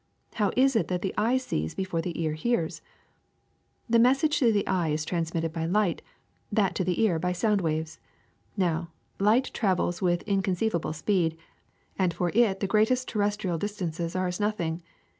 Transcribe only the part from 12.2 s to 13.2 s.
it the greatest ter